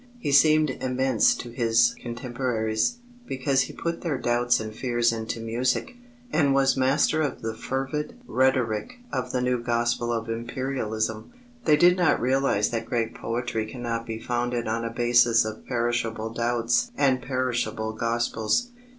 He 0.17 0.31
seemed 0.31 0.71
immense 0.71 1.35
to 1.35 1.51
his 1.51 1.95
contemporaries, 1.99 2.97
because 3.27 3.61
he 3.61 3.73
put 3.73 4.01
their 4.01 4.17
doubts 4.17 4.59
and 4.59 4.73
fears 4.73 5.13
into 5.13 5.39
music, 5.39 5.95
and 6.33 6.55
was 6.55 6.75
master 6.75 7.21
of 7.21 7.43
the 7.43 7.53
fervid 7.53 8.17
rhetoric 8.25 8.97
of 9.13 9.31
the 9.31 9.43
new 9.43 9.61
gospel 9.61 10.11
of 10.11 10.27
Imperialism. 10.27 11.31
They 11.65 11.77
did 11.77 11.97
not 11.97 12.19
realize 12.19 12.71
that 12.71 12.87
great 12.87 13.13
poetry 13.13 13.67
cannot 13.67 14.07
be 14.07 14.17
founded 14.17 14.67
on 14.67 14.83
a 14.83 14.89
basis 14.89 15.45
of 15.45 15.67
perishable 15.67 16.31
doubts 16.33 16.89
and 16.97 17.21
perishable 17.21 17.93
gospels. 17.93 18.71